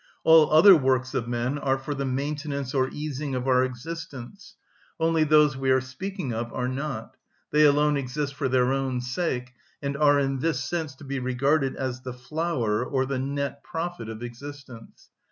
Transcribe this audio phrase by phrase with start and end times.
[0.23, 4.55] All other works of men are for the maintenance or easing of our existence;
[4.99, 7.17] only those we are speaking of are not;
[7.51, 11.75] they alone exist for their own sake, and are in this sense to be regarded
[11.75, 15.09] as the flower or the net profit of existence.